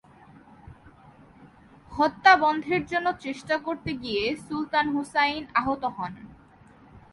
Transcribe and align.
হত্যা 1.91 2.33
বন্ধের 2.37 2.81
জন্য 2.85 3.07
চেষ্টা 3.25 3.55
করতে 3.57 3.91
গিয়ে 4.03 4.23
সুলতান 4.45 4.85
হুসাইন 4.95 5.43
আহত 5.59 5.83
হন। 5.97 6.13